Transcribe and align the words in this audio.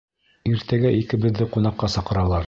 Иртәгә 0.51 0.93
икебеҙҙе 1.01 1.47
ҡунаҡҡа 1.57 1.91
саҡыралар. 1.97 2.39